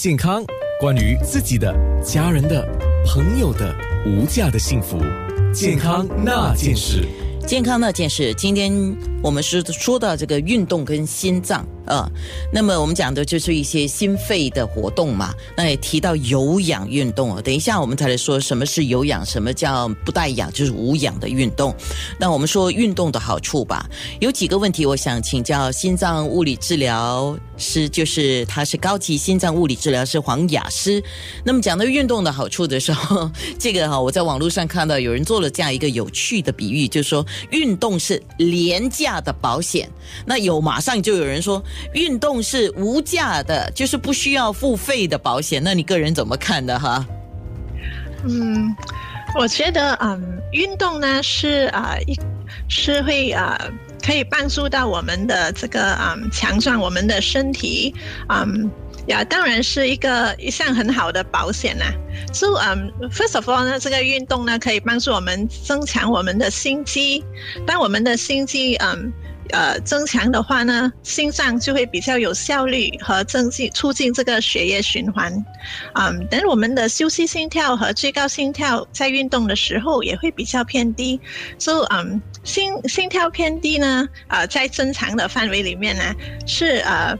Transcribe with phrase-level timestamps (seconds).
[0.00, 0.44] 健康，
[0.80, 1.72] 关于自己的、
[2.02, 2.66] 家人的、
[3.06, 3.72] 朋友的
[4.04, 4.98] 无价的幸福，
[5.54, 7.06] 健康那件事。
[7.46, 8.72] 健康那件事，今天
[9.22, 12.10] 我们是说到这个运动跟心脏啊，
[12.50, 15.32] 那么我们讲的就是一些心肺的活动嘛。
[15.54, 21.72] 那也提到有氧运动啊，等一下我们才来说什么是有氧，什么叫不带氧，就是无氧的运动。
[22.18, 23.86] 那我们说运动的好处吧，
[24.20, 31.02] 有几个问题，我想请教心脏物理治疗师，就是他是高级心脏物理治疗师黄雅诗。
[31.44, 37.24] 那么讲到运动的好处的时候，这个哈，我在网络上看到有人做了这样一个有趣的比喻，就是说。
[37.50, 39.88] 运动是廉价的保险，
[40.26, 41.62] 那有马上就有人说
[41.92, 45.62] 运动是无价的，就是不需要付费的保险。
[45.62, 47.06] 那你个人怎么看的哈？
[48.24, 48.74] 嗯，
[49.38, 51.96] 我觉得嗯，运动呢是啊
[52.68, 53.60] 是会啊
[54.04, 57.94] 可以帮助到我们的这个嗯强壮我们的身体
[58.28, 58.70] 嗯。
[59.06, 61.84] 呀，当然是一个一项很好的保险呐。
[62.32, 67.22] So，嗯，first of all 呢，这个运动呢可以帮助我们增强我们的心肌。
[67.66, 69.12] 当我们的心肌嗯
[69.50, 75.32] 呃增强的话呢，心脏就会比较有效率和增进促进这个血液循环。
[75.94, 81.20] 嗯，等我们的休息心跳和最高心跳在运动的时候也会比较偏低。
[81.58, 86.14] So，嗯，心心跳偏低呢，呃，在正常的范围里面呢
[86.46, 87.16] 是呃。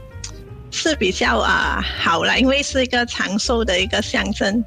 [0.71, 4.61] 是比较啊好了，因为是一个长寿的一个象征。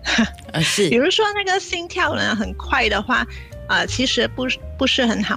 [0.55, 0.89] 啊，是。
[0.89, 3.27] 比如说那个心跳呢很快的话，
[3.67, 4.47] 啊，其实不
[4.79, 5.37] 不是很好。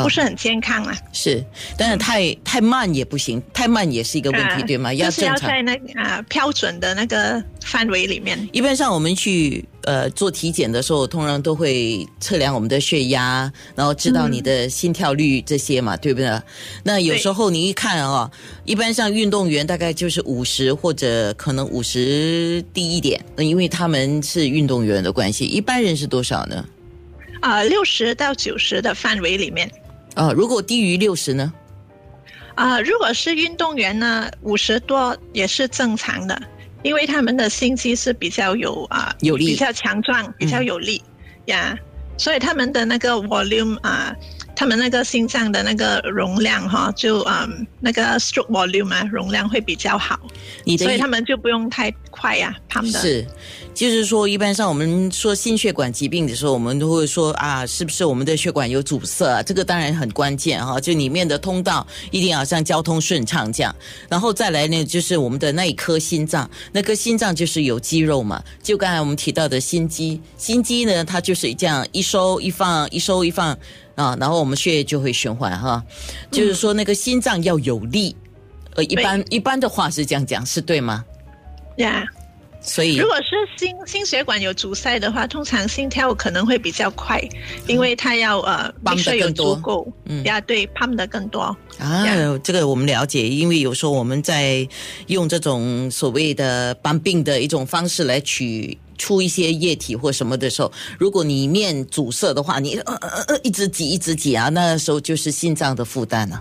[0.00, 1.44] 不是很健康啊，是，
[1.76, 4.94] 但是太太慢也不行，太慢也是一个问题，对吗？
[4.94, 8.48] 要是要在那啊标准的那个范围里面。
[8.52, 16.40] 一般上我们去呃做体检的时候，通常都会测量我们的血压，然后知道你的心跳率这些嘛，对不对？
[16.82, 18.30] 那有时候你一看啊，
[18.64, 25.44] 一般上运动员大概就是五十或者可能五十低一点，那因为他们是运动员的关系。
[25.44, 26.64] 一般人是多少呢？
[27.40, 29.70] 啊，六十到九十的范围里面。
[30.14, 31.52] 啊，如果低于六十呢？
[32.54, 36.38] 啊，如果是运动员呢，五十多也是正常的，
[36.82, 41.02] 因为他们的心肌是比较有啊有力、比较强壮、比较有力
[41.46, 41.74] 呀，
[42.18, 44.14] 所以他们的那个 volume 啊，
[44.62, 50.16] 他们那个心脏的那个容量哈，就嗯那个 stroke volume 啊，容量会比较好，
[50.78, 53.26] 所以他们就不用太快呀，他们的是。
[53.74, 59.28] 就是说，一般上我们说心血管疾病的时候，我们都会说啊，是不是我们的血管有阻塞？
[59.28, 63.74] 啊这个当然很关键哈，就里面的通道一定要像交通顺畅这样。
[64.10, 73.58] 然后再来呢，就是我们的那一颗心脏，那颗心脏就是有肌肉嘛，就刚才我们提到的心肌，心肌呢，它就是这样一收一放，一收一放
[73.94, 75.82] 啊，然后我们血液就会循环哈。
[76.30, 78.14] 就是说，那个心脏要有力，
[78.74, 81.04] 呃，一般一般的话是这样讲，是对吗？
[81.76, 82.04] 呀。
[82.64, 87.20] 所以，如果是心心血管有阻塞的话，通常心跳可能会比较快，
[87.66, 91.56] 因为它要呃，泵的更多，够，嗯，呀，对，泵的更多啊。
[92.44, 94.64] 这个我们了解，因为有时候我们在
[95.08, 106.40] 用这种所谓的帮病的一种方式来取出一些液体或什么的时候，如果里面阻塞的话，你呃呃呃一直挤一直挤啊，那时候就是心脏的负担了。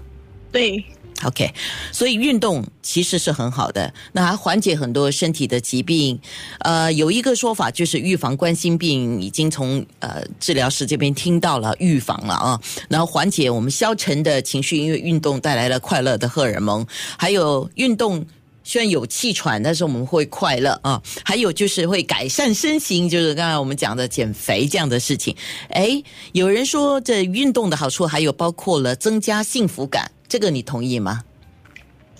[0.51, 0.83] 对。
[1.23, 1.53] OK，
[1.91, 6.19] 所以运动其实是很好的，那还缓解很多身体的疾病。
[6.61, 12.59] 呃，有一个说法就是预防冠心病，已经从呃治疗师这边听到了预防了啊。
[12.89, 16.83] 然后缓解我们消沉的情绪，因为运动带来了快乐的荷尔蒙。
[17.19, 18.25] 还有运动
[18.63, 21.01] 虽然有气喘，但是我们会快乐啊。
[21.23, 25.35] 还有就是会改善身形，就是刚才我们讲的减肥这样的事情。
[25.69, 26.01] 哎，
[26.33, 30.11] 有人说这运动的好处还有包括了增加幸福感。
[30.27, 31.23] 这个你同意吗？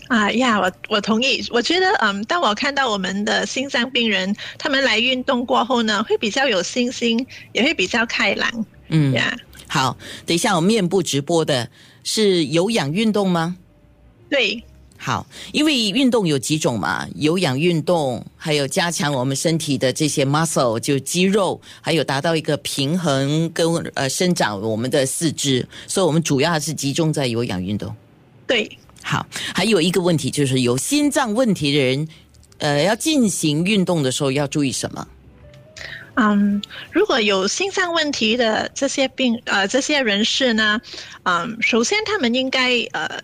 [0.09, 1.41] 啊呀，我我同意。
[1.52, 8.66] 我觉得，嗯，当我看到我们的心脏病人他们来运动过后呢，会比较有信心，也会比较开朗。
[8.90, 9.34] 嗯呀，
[9.68, 11.69] 好，等一下我面部直播的
[12.03, 13.56] 是有氧运动吗？
[14.29, 14.62] 对。
[15.03, 27.91] 好，因为运动有几种嘛，有氧运动，还有加强我们身体的这些 muscle，就肌肉，还有达到一个平衡跟呃生长我们的四肢，所以我们主要还是集中在有氧运动。
[28.46, 29.25] 对，好，
[29.55, 32.08] 还有一个问题就是有心脏问题的人，
[32.59, 35.08] 呃，要进行运动的时候要注意什么？
[36.14, 36.61] 嗯，
[36.91, 40.79] 如果有心脏问题的这些病呃这些人士呢，
[41.23, 43.20] 嗯，首先他们应该呃。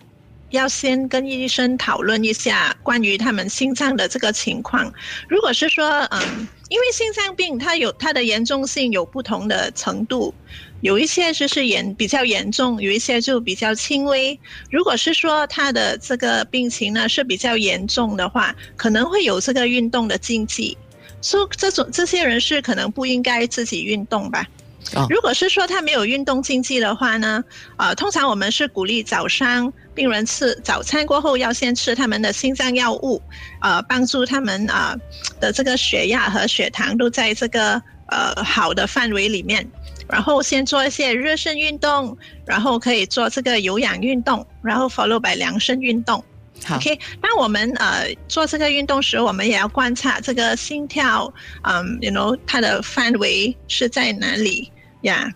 [0.50, 4.92] 要先跟医生讨论一下关于他们心脏的这个情况。
[5.28, 10.32] 如果是说，嗯，因为心脏病它有它的严重性有不同的程度，
[10.80, 14.38] 有一些就是严比较严重，有一些就比较轻微。
[14.70, 20.76] 如果是说他的这个病情呢是比较严重的话，可能会有这个运动的禁忌，
[21.20, 24.46] 所以这种这些人是可能不应该自己运动吧。
[24.94, 27.44] 哦如果是说他没有运动禁忌的话呢，
[27.76, 33.20] 呃，通常我们是鼓励早上病人吃早餐过后要先吃他们的心脏药物，
[33.60, 34.96] 呃，帮助他们啊、
[35.40, 39.68] 的这个血压和血糖都在这个呃好的范围里面。
[40.08, 42.16] 然后先做一些热身运动，
[42.46, 46.24] 然后可以做这个有氧运动，然后 follow by 量身运动。
[46.64, 54.70] 好 OK，当我们呃做这个运动时，我们也要观察这个心跳，嗯，you know 它的范围是在哪里
[55.02, 55.28] 呀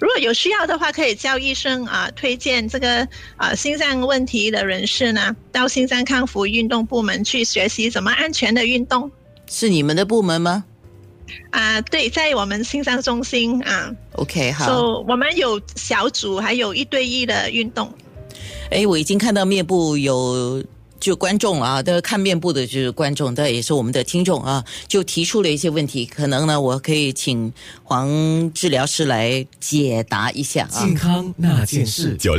[0.00, 3.06] 如果有需要的话，可以叫医生啊、推荐这个
[3.36, 9.10] 啊、心脏问题的人士呢，到心脏康复运动部门去学习怎么安全的运动
[9.46, 10.64] 是你们的部门吗
[11.50, 14.66] 啊、对，在我们心脏中心啊，？OK，好。
[14.66, 17.92] 所以我们有小组，还有一对一的运动。
[18.70, 20.64] 哎，我已经看到面部有
[21.00, 27.52] 就观众啊，的看面部的就是观众，但也是我们的听众啊，就提出了一些问题，可能呢，我可以请
[27.82, 30.84] 黄治疗师来解答一下啊。
[30.84, 32.38] 健康那件事，九六。